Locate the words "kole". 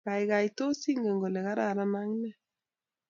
1.21-1.39